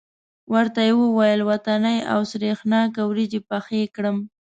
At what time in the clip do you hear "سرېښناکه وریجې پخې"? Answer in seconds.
2.31-3.81